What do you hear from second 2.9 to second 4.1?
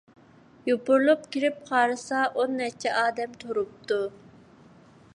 ئادەم تۇرۇپتۇ.